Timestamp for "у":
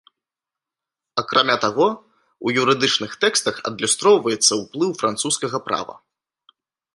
2.45-2.53